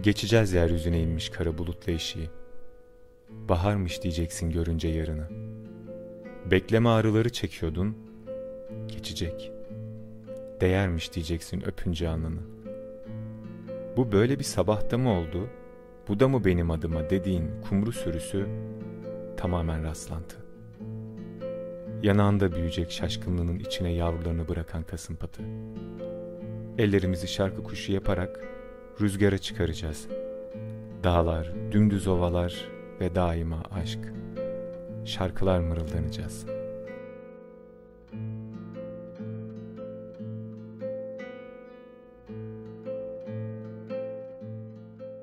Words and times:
Geçeceğiz 0.00 0.52
yeryüzüne 0.52 1.00
inmiş 1.00 1.28
kara 1.28 1.58
bulutla 1.58 1.92
eşiği. 1.92 2.30
Baharmış 3.28 4.02
diyeceksin 4.02 4.50
görünce 4.50 4.88
yarını. 4.88 5.28
Bekleme 6.50 6.88
ağrıları 6.88 7.32
çekiyordun, 7.32 7.96
geçecek. 8.88 9.52
Değermiş 10.60 11.14
diyeceksin 11.14 11.62
öpünce 11.66 12.08
alnını. 12.08 12.40
Bu 13.96 14.12
böyle 14.12 14.38
bir 14.38 14.44
sabahta 14.44 14.98
mı 14.98 15.10
oldu, 15.12 15.48
bu 16.08 16.20
da 16.20 16.28
mı 16.28 16.44
benim 16.44 16.70
adıma 16.70 17.10
dediğin 17.10 17.50
kumru 17.68 17.92
sürüsü 17.92 18.46
tamamen 19.36 19.84
rastlantı. 19.84 20.36
Yanağında 22.02 22.52
büyüyecek 22.52 22.90
şaşkınlığının 22.90 23.58
içine 23.58 23.92
yavrularını 23.92 24.48
bırakan 24.48 24.82
kasımpatı. 24.82 25.42
Ellerimizi 26.78 27.28
şarkı 27.28 27.62
kuşu 27.62 27.92
yaparak 27.92 28.40
rüzgara 29.00 29.38
çıkaracağız. 29.38 30.06
Dağlar, 31.04 31.52
dümdüz 31.72 32.08
ovalar 32.08 32.68
ve 33.00 33.14
daima 33.14 33.62
aşk. 33.70 33.98
Şarkılar 35.04 35.60
mırıldanacağız.'' 35.60 36.59